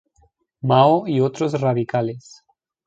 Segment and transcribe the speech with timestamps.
[0.61, 2.43] Mao y otros radicales.